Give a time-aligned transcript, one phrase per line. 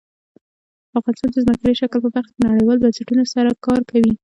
[0.99, 4.13] افغانستان د ځمکنی شکل په برخه کې نړیوالو بنسټونو سره کار کوي.